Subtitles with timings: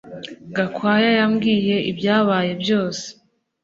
[0.55, 3.05] Gakwaya yambwiye ibyabaye byose